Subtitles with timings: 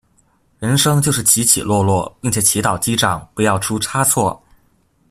[0.57, 4.41] 人生就是起起落落，並且祈禱機長不要出差錯